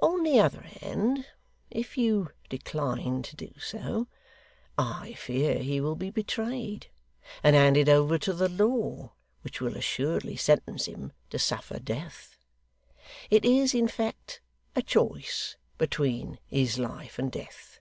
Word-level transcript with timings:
On 0.00 0.22
the 0.22 0.38
other 0.38 0.60
hand, 0.62 1.26
if 1.68 1.96
you 1.98 2.30
decline 2.48 3.22
to 3.22 3.34
do 3.34 3.54
so, 3.58 4.06
I 4.78 5.14
fear 5.14 5.58
he 5.58 5.80
will 5.80 5.96
be 5.96 6.10
betrayed, 6.10 6.86
and 7.42 7.56
handed 7.56 7.88
over 7.88 8.18
to 8.18 8.32
the 8.32 8.48
law, 8.48 9.14
which 9.42 9.60
will 9.60 9.76
assuredly 9.76 10.36
sentence 10.36 10.86
him 10.86 11.10
to 11.30 11.40
suffer 11.40 11.80
death. 11.80 12.38
It 13.30 13.44
is, 13.44 13.74
in 13.74 13.88
fact, 13.88 14.40
a 14.76 14.80
choice 14.82 15.56
between 15.76 16.38
his 16.46 16.78
life 16.78 17.18
and 17.18 17.28
death. 17.32 17.80